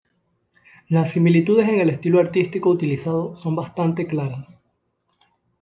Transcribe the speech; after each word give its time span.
Las 0.89 1.11
similitudes 1.11 1.69
en 1.69 1.79
el 1.79 1.91
estilo 1.91 2.19
artístico 2.19 2.71
utilizado 2.71 3.39
son 3.39 3.55
bastante 3.55 4.07
claras. 4.07 4.47